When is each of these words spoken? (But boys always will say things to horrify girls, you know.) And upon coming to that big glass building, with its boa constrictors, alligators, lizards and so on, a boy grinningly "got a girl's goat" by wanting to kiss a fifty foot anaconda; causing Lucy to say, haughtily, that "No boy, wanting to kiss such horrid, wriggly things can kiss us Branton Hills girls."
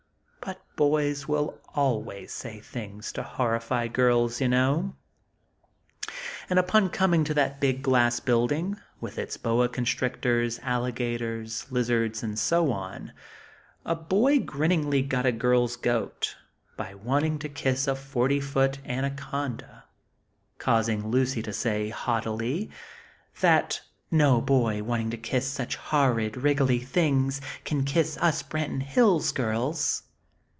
(But 0.43 0.65
boys 0.75 1.25
always 1.27 1.27
will 1.27 2.27
say 2.27 2.59
things 2.61 3.11
to 3.11 3.21
horrify 3.21 3.87
girls, 3.87 4.41
you 4.41 4.47
know.) 4.47 4.95
And 6.49 6.57
upon 6.57 6.89
coming 6.89 7.23
to 7.25 7.35
that 7.35 7.61
big 7.61 7.83
glass 7.83 8.19
building, 8.19 8.77
with 8.99 9.19
its 9.19 9.37
boa 9.37 9.69
constrictors, 9.69 10.57
alligators, 10.63 11.67
lizards 11.71 12.23
and 12.23 12.39
so 12.39 12.71
on, 12.71 13.13
a 13.85 13.93
boy 13.95 14.39
grinningly 14.39 15.03
"got 15.03 15.27
a 15.27 15.31
girl's 15.31 15.75
goat" 15.75 16.35
by 16.75 16.95
wanting 16.95 17.37
to 17.37 17.47
kiss 17.47 17.87
a 17.87 17.95
fifty 17.95 18.39
foot 18.39 18.79
anaconda; 18.83 19.83
causing 20.57 21.09
Lucy 21.09 21.43
to 21.43 21.53
say, 21.53 21.89
haughtily, 21.89 22.71
that 23.41 23.81
"No 24.09 24.41
boy, 24.41 24.81
wanting 24.81 25.11
to 25.11 25.17
kiss 25.17 25.47
such 25.47 25.75
horrid, 25.75 26.35
wriggly 26.37 26.79
things 26.79 27.39
can 27.63 27.83
kiss 27.83 28.17
us 28.17 28.41
Branton 28.41 28.81
Hills 28.81 29.31
girls." 29.31 30.01